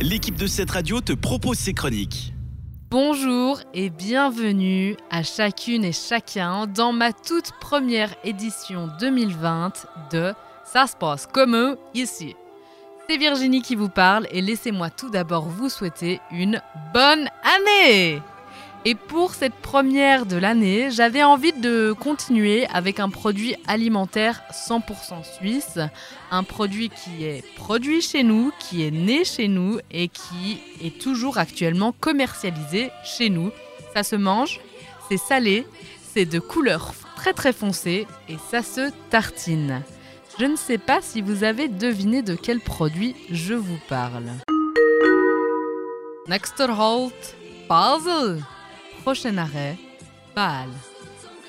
l'équipe 0.00 0.36
de 0.36 0.46
cette 0.46 0.70
radio 0.70 1.00
te 1.00 1.12
propose 1.12 1.58
ses 1.58 1.74
chroniques. 1.74 2.32
Bonjour 2.90 3.60
et 3.74 3.90
bienvenue 3.90 4.96
à 5.10 5.22
chacune 5.22 5.84
et 5.84 5.92
chacun 5.92 6.66
dans 6.66 6.92
ma 6.92 7.12
toute 7.12 7.52
première 7.60 8.14
édition 8.24 8.88
2020 8.98 9.86
de 10.12 10.32
Ça 10.64 10.86
se 10.86 10.96
passe 10.96 11.26
comme 11.26 11.76
ici. 11.94 12.34
C'est 13.08 13.18
Virginie 13.18 13.62
qui 13.62 13.76
vous 13.76 13.88
parle 13.88 14.26
et 14.30 14.40
laissez-moi 14.40 14.90
tout 14.90 15.10
d'abord 15.10 15.48
vous 15.48 15.68
souhaiter 15.68 16.20
une 16.30 16.60
bonne 16.92 17.28
année 17.44 18.22
et 18.86 18.94
pour 18.94 19.34
cette 19.34 19.54
première 19.54 20.24
de 20.24 20.36
l'année, 20.36 20.90
j'avais 20.90 21.22
envie 21.22 21.52
de 21.52 21.92
continuer 21.92 22.66
avec 22.72 22.98
un 22.98 23.10
produit 23.10 23.54
alimentaire 23.66 24.42
100% 24.52 25.22
suisse, 25.22 25.78
un 26.30 26.42
produit 26.44 26.88
qui 26.88 27.24
est 27.24 27.44
produit 27.56 28.00
chez 28.00 28.22
nous, 28.22 28.52
qui 28.58 28.82
est 28.86 28.90
né 28.90 29.24
chez 29.24 29.48
nous 29.48 29.80
et 29.90 30.08
qui 30.08 30.62
est 30.82 30.98
toujours 30.98 31.36
actuellement 31.36 31.92
commercialisé 31.92 32.90
chez 33.04 33.28
nous. 33.28 33.50
Ça 33.94 34.02
se 34.02 34.16
mange, 34.16 34.60
c'est 35.10 35.18
salé, 35.18 35.66
c'est 36.14 36.24
de 36.24 36.38
couleur 36.38 36.94
très 37.16 37.34
très 37.34 37.52
foncée 37.52 38.06
et 38.30 38.36
ça 38.50 38.62
se 38.62 38.90
tartine. 39.10 39.82
Je 40.38 40.46
ne 40.46 40.56
sais 40.56 40.78
pas 40.78 41.02
si 41.02 41.20
vous 41.20 41.44
avez 41.44 41.68
deviné 41.68 42.22
de 42.22 42.34
quel 42.34 42.60
produit 42.60 43.14
je 43.30 43.52
vous 43.52 43.78
parle. 43.90 44.30
Next 46.28 46.58
halt, 46.60 47.36
Basel 47.68 48.42
prochain 49.00 49.38
arrêt, 49.38 49.76
Bâle. 50.34 50.68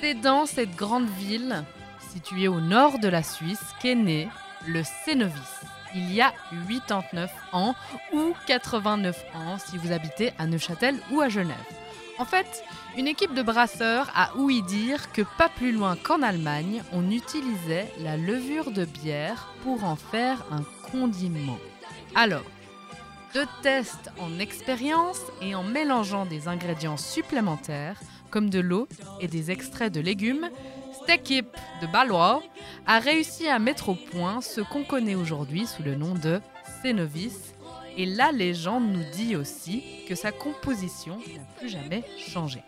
C'est 0.00 0.14
dans 0.14 0.46
cette 0.46 0.76
grande 0.76 1.08
ville, 1.08 1.64
située 2.12 2.48
au 2.48 2.60
nord 2.60 2.98
de 2.98 3.08
la 3.08 3.22
Suisse, 3.22 3.62
qu'est 3.80 3.94
né 3.94 4.28
le 4.66 4.82
Cénovis. 5.04 5.60
Il 5.94 6.12
y 6.12 6.20
a 6.20 6.32
89 6.80 7.30
ans 7.52 7.74
ou 8.12 8.34
89 8.46 9.16
ans 9.34 9.58
si 9.58 9.78
vous 9.78 9.92
habitez 9.92 10.32
à 10.38 10.46
Neuchâtel 10.46 10.96
ou 11.10 11.20
à 11.20 11.28
Genève. 11.28 11.56
En 12.18 12.24
fait, 12.24 12.64
une 12.96 13.08
équipe 13.08 13.34
de 13.34 13.42
brasseurs 13.42 14.10
a 14.14 14.36
ouï 14.36 14.62
dire 14.62 15.10
que 15.12 15.22
pas 15.38 15.48
plus 15.48 15.72
loin 15.72 15.96
qu'en 15.96 16.20
Allemagne, 16.20 16.82
on 16.92 17.10
utilisait 17.10 17.92
la 18.00 18.16
levure 18.16 18.70
de 18.70 18.84
bière 18.84 19.48
pour 19.62 19.84
en 19.84 19.96
faire 19.96 20.44
un 20.50 20.62
condiment. 20.90 21.58
Alors, 22.14 22.44
de 23.34 23.44
tests 23.62 24.10
en 24.18 24.38
expérience 24.38 25.20
et 25.42 25.54
en 25.54 25.62
mélangeant 25.62 26.26
des 26.26 26.48
ingrédients 26.48 26.96
supplémentaires 26.96 28.00
comme 28.30 28.50
de 28.50 28.60
l'eau 28.60 28.88
et 29.20 29.28
des 29.28 29.50
extraits 29.50 29.92
de 29.92 30.00
légumes, 30.00 30.50
cette 30.98 31.20
équipe 31.20 31.56
de 31.80 31.86
Balois 31.86 32.42
a 32.86 32.98
réussi 32.98 33.48
à 33.48 33.58
mettre 33.58 33.88
au 33.90 33.94
point 33.94 34.40
ce 34.40 34.60
qu'on 34.60 34.84
connaît 34.84 35.14
aujourd'hui 35.14 35.66
sous 35.66 35.82
le 35.82 35.94
nom 35.94 36.14
de 36.14 36.40
Cénovis. 36.82 37.54
Et 37.96 38.06
la 38.06 38.30
légende 38.30 38.92
nous 38.92 39.04
dit 39.12 39.34
aussi 39.34 39.82
que 40.08 40.14
sa 40.14 40.30
composition 40.30 41.16
n'a 41.16 41.58
plus 41.58 41.68
jamais 41.68 42.04
changé. 42.18 42.62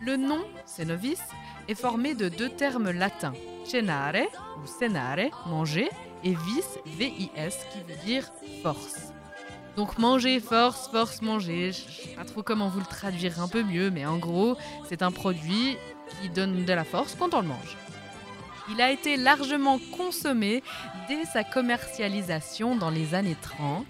Le 0.00 0.16
nom 0.16 0.40
Cénovis 0.64 1.20
est 1.68 1.74
formé 1.74 2.14
de 2.14 2.28
deux 2.28 2.48
termes 2.48 2.90
latins, 2.90 3.34
cenare 3.64 4.26
ou 4.62 4.66
cenare, 4.66 5.46
manger, 5.46 5.90
et 6.24 6.30
vis, 6.30 6.78
V-I-S, 6.86 7.66
qui 7.72 7.78
veut 7.80 7.98
dire 8.04 8.30
force. 8.62 9.12
Donc 9.78 9.96
manger, 9.96 10.40
force, 10.40 10.88
force, 10.88 11.22
manger. 11.22 11.70
Je 11.70 11.78
sais 11.78 12.16
pas 12.16 12.24
trop 12.24 12.42
comment 12.42 12.66
vous 12.66 12.80
le 12.80 12.84
traduire 12.84 13.40
un 13.40 13.46
peu 13.46 13.62
mieux, 13.62 13.92
mais 13.92 14.04
en 14.04 14.18
gros, 14.18 14.56
c'est 14.88 15.02
un 15.02 15.12
produit 15.12 15.76
qui 16.20 16.28
donne 16.30 16.64
de 16.64 16.72
la 16.72 16.82
force 16.82 17.14
quand 17.16 17.32
on 17.32 17.42
le 17.42 17.46
mange. 17.46 17.76
Il 18.72 18.80
a 18.80 18.90
été 18.90 19.16
largement 19.16 19.78
consommé 19.96 20.64
dès 21.06 21.24
sa 21.26 21.44
commercialisation 21.44 22.74
dans 22.74 22.90
les 22.90 23.14
années 23.14 23.36
30, 23.40 23.86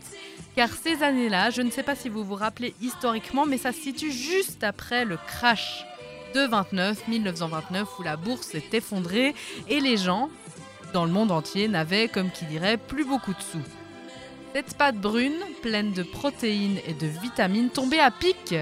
car 0.55 0.69
ces 0.69 1.03
années-là, 1.03 1.48
je 1.48 1.62
ne 1.62 1.70
sais 1.70 1.83
pas 1.83 1.97
si 1.97 2.11
vous 2.11 2.22
vous 2.22 2.34
rappelez 2.34 2.75
historiquement, 2.83 3.47
mais 3.47 3.56
ça 3.56 3.72
se 3.72 3.81
situe 3.81 4.12
juste 4.12 4.64
après 4.64 5.06
le 5.06 5.16
crash 5.16 5.86
de 6.34 6.41
29, 6.41 7.09
1929, 7.09 7.98
où 7.98 8.03
la 8.03 8.19
bourse 8.19 8.49
s'est 8.49 8.69
effondrée 8.75 9.34
et 9.69 9.81
les 9.81 9.97
gens, 9.97 10.28
dans 10.93 11.06
le 11.06 11.12
monde 11.12 11.31
entier, 11.31 11.66
n'avaient, 11.66 12.09
comme 12.09 12.31
qui 12.31 12.44
dirait, 12.44 12.76
plus 12.76 13.06
beaucoup 13.06 13.32
de 13.32 13.41
sous. 13.41 13.78
Cette 14.54 14.76
pâte 14.76 14.97
brune, 14.97 15.38
pleine 15.62 15.92
de 15.92 16.03
protéines 16.03 16.78
et 16.86 16.94
de 16.94 17.06
vitamines, 17.06 17.70
tombait 17.70 18.00
à 18.00 18.10
pic 18.10 18.54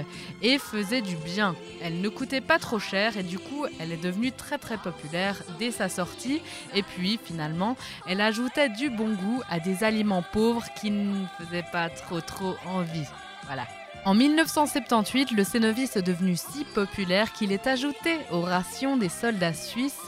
et 0.42 0.58
faisait 0.58 1.00
du 1.00 1.16
bien. 1.16 1.56
Elle 1.80 2.00
ne 2.00 2.08
coûtait 2.08 2.40
pas 2.40 2.58
trop 2.58 2.78
cher 2.78 3.16
et 3.16 3.22
du 3.22 3.38
coup, 3.38 3.64
elle 3.80 3.92
est 3.92 4.02
devenue 4.02 4.32
très 4.32 4.58
très 4.58 4.76
populaire 4.76 5.42
dès 5.58 5.70
sa 5.70 5.88
sortie. 5.88 6.42
Et 6.74 6.82
puis, 6.82 7.18
finalement, 7.24 7.76
elle 8.06 8.20
ajoutait 8.20 8.68
du 8.68 8.90
bon 8.90 9.14
goût 9.14 9.40
à 9.48 9.58
des 9.58 9.84
aliments 9.84 10.24
pauvres 10.32 10.66
qui 10.78 10.90
ne 10.90 11.24
faisaient 11.38 11.64
pas 11.72 11.88
trop 11.88 12.20
trop 12.20 12.56
envie. 12.66 13.06
Voilà. 13.46 13.66
En 14.04 14.14
1978, 14.14 15.30
le 15.30 15.44
Cénovis 15.44 15.96
est 15.96 16.02
devenu 16.02 16.36
si 16.36 16.64
populaire 16.64 17.32
qu'il 17.32 17.52
est 17.52 17.66
ajouté 17.66 18.18
aux 18.32 18.42
rations 18.42 18.96
des 18.96 19.08
soldats 19.08 19.54
suisses 19.54 20.02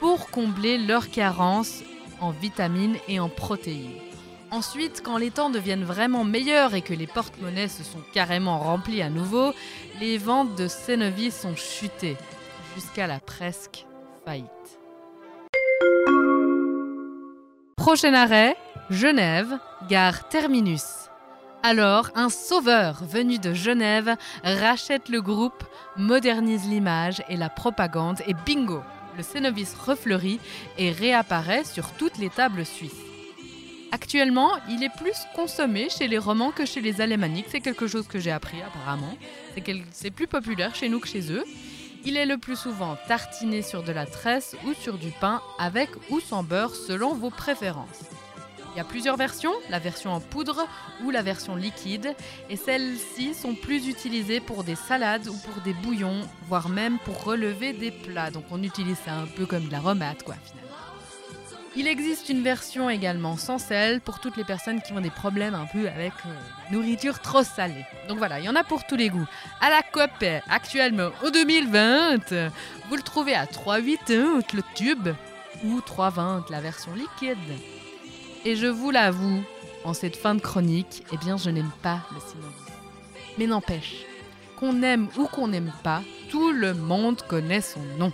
pour 0.00 0.30
combler 0.30 0.78
leurs 0.78 1.10
carences 1.10 1.82
en 2.20 2.30
vitamines 2.30 2.96
et 3.08 3.20
en 3.20 3.28
protéines. 3.28 4.00
Ensuite, 4.54 5.02
quand 5.04 5.16
les 5.16 5.32
temps 5.32 5.50
deviennent 5.50 5.82
vraiment 5.82 6.22
meilleurs 6.22 6.74
et 6.74 6.80
que 6.80 6.94
les 6.94 7.08
porte-monnaies 7.08 7.66
se 7.66 7.82
sont 7.82 7.98
carrément 8.12 8.60
remplis 8.60 9.02
à 9.02 9.10
nouveau, 9.10 9.52
les 10.00 10.16
ventes 10.16 10.54
de 10.54 10.68
Cenovis 10.68 11.44
ont 11.44 11.56
chuté 11.56 12.16
jusqu'à 12.76 13.08
la 13.08 13.18
presque 13.18 13.84
faillite. 14.24 14.48
Prochain 17.76 18.14
arrêt, 18.14 18.56
Genève, 18.90 19.58
gare 19.88 20.28
Terminus. 20.28 20.84
Alors, 21.64 22.10
un 22.14 22.28
sauveur 22.28 23.02
venu 23.02 23.40
de 23.40 23.54
Genève 23.54 24.14
rachète 24.44 25.08
le 25.08 25.20
groupe, 25.20 25.64
modernise 25.96 26.68
l'image 26.68 27.24
et 27.28 27.36
la 27.36 27.48
propagande 27.48 28.20
et 28.28 28.34
bingo, 28.46 28.84
le 29.16 29.24
Cenovis 29.24 29.74
refleurit 29.74 30.38
et 30.78 30.92
réapparaît 30.92 31.64
sur 31.64 31.90
toutes 31.94 32.18
les 32.18 32.30
tables 32.30 32.64
suisses. 32.64 33.13
Actuellement, 33.94 34.50
il 34.68 34.82
est 34.82 34.88
plus 34.88 35.16
consommé 35.36 35.88
chez 35.88 36.08
les 36.08 36.18
romans 36.18 36.50
que 36.50 36.66
chez 36.66 36.80
les 36.80 37.00
alémaniques. 37.00 37.46
C'est 37.48 37.60
quelque 37.60 37.86
chose 37.86 38.08
que 38.08 38.18
j'ai 38.18 38.32
appris 38.32 38.60
apparemment. 38.60 39.16
C'est 39.92 40.10
plus 40.10 40.26
populaire 40.26 40.74
chez 40.74 40.88
nous 40.88 40.98
que 40.98 41.06
chez 41.06 41.30
eux. 41.30 41.44
Il 42.04 42.16
est 42.16 42.26
le 42.26 42.36
plus 42.36 42.56
souvent 42.56 42.96
tartiné 43.06 43.62
sur 43.62 43.84
de 43.84 43.92
la 43.92 44.04
tresse 44.04 44.56
ou 44.66 44.74
sur 44.74 44.98
du 44.98 45.10
pain 45.20 45.40
avec 45.60 45.90
ou 46.10 46.18
sans 46.18 46.42
beurre 46.42 46.74
selon 46.74 47.14
vos 47.14 47.30
préférences. 47.30 48.00
Il 48.74 48.78
y 48.78 48.80
a 48.80 48.84
plusieurs 48.84 49.16
versions, 49.16 49.54
la 49.70 49.78
version 49.78 50.12
en 50.12 50.18
poudre 50.18 50.66
ou 51.04 51.12
la 51.12 51.22
version 51.22 51.54
liquide, 51.54 52.16
et 52.50 52.56
celles-ci 52.56 53.32
sont 53.32 53.54
plus 53.54 53.86
utilisées 53.86 54.40
pour 54.40 54.64
des 54.64 54.74
salades 54.74 55.28
ou 55.28 55.34
pour 55.34 55.62
des 55.62 55.72
bouillons, 55.72 56.22
voire 56.48 56.68
même 56.68 56.98
pour 57.04 57.22
relever 57.22 57.72
des 57.72 57.92
plats. 57.92 58.32
Donc 58.32 58.46
on 58.50 58.60
utilise 58.60 58.98
ça 59.04 59.12
un 59.12 59.26
peu 59.26 59.46
comme 59.46 59.68
de 59.68 59.72
la 59.72 59.78
remate, 59.78 60.24
quoi, 60.24 60.34
finalement. 60.44 60.73
Il 61.76 61.88
existe 61.88 62.28
une 62.28 62.42
version 62.42 62.88
également 62.88 63.36
sans 63.36 63.58
sel 63.58 64.00
pour 64.00 64.20
toutes 64.20 64.36
les 64.36 64.44
personnes 64.44 64.80
qui 64.80 64.92
ont 64.92 65.00
des 65.00 65.10
problèmes 65.10 65.54
un 65.54 65.66
peu 65.66 65.88
avec 65.88 66.12
euh, 66.24 66.30
nourriture 66.70 67.20
trop 67.20 67.42
salée. 67.42 67.84
Donc 68.08 68.18
voilà, 68.18 68.38
il 68.38 68.46
y 68.46 68.48
en 68.48 68.54
a 68.54 68.62
pour 68.62 68.86
tous 68.86 68.94
les 68.94 69.08
goûts. 69.08 69.26
À 69.60 69.70
la 69.70 69.82
COP, 69.82 70.24
actuellement, 70.48 71.10
au 71.24 71.30
2020, 71.30 72.32
vous 72.88 72.96
le 72.96 73.02
trouvez 73.02 73.34
à 73.34 73.46
3,80 73.46 74.54
le 74.54 74.62
tube 74.76 75.08
ou 75.64 75.80
3,20 75.80 76.50
la 76.52 76.60
version 76.60 76.92
liquide. 76.94 77.38
Et 78.44 78.54
je 78.54 78.66
vous 78.66 78.92
l'avoue, 78.92 79.42
en 79.82 79.94
cette 79.94 80.16
fin 80.16 80.36
de 80.36 80.40
chronique, 80.40 81.02
eh 81.12 81.16
bien 81.16 81.36
je 81.36 81.50
n'aime 81.50 81.72
pas 81.82 82.00
le 82.12 82.20
cinéma. 82.20 82.52
Mais 83.36 83.46
n'empêche, 83.48 84.04
qu'on 84.60 84.80
aime 84.82 85.08
ou 85.16 85.26
qu'on 85.26 85.48
n'aime 85.48 85.72
pas, 85.82 86.02
tout 86.30 86.52
le 86.52 86.72
monde 86.72 87.20
connaît 87.22 87.62
son 87.62 87.80
nom. 87.98 88.12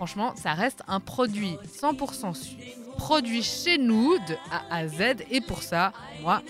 Franchement, 0.00 0.32
ça 0.34 0.54
reste 0.54 0.82
un 0.88 0.98
produit 0.98 1.58
100% 1.78 2.32
suisse, 2.32 2.56
produit 2.96 3.42
chez 3.42 3.76
nous 3.76 4.16
de 4.26 4.34
A 4.50 4.74
à 4.74 4.88
Z. 4.88 5.16
Et 5.30 5.42
pour 5.42 5.62
ça, 5.62 5.92
moi, 6.22 6.40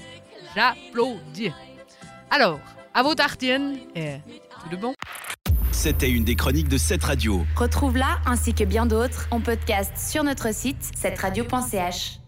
j'applaudis. 0.54 1.50
Alors, 2.30 2.60
à 2.94 3.02
vos 3.02 3.16
tartines 3.16 3.80
et 3.96 4.18
tout 4.62 4.68
de 4.68 4.76
bon. 4.76 4.94
C'était 5.72 6.10
une 6.10 6.22
des 6.22 6.36
chroniques 6.36 6.68
de 6.68 6.78
cette 6.78 7.02
radio. 7.02 7.44
Retrouve-la 7.56 8.20
ainsi 8.24 8.54
que 8.54 8.62
bien 8.62 8.86
d'autres 8.86 9.26
en 9.32 9.40
podcast 9.40 9.98
sur 9.98 10.22
notre 10.22 10.54
site, 10.54 10.88
cette 10.94 11.18
radio.ch. 11.18 12.19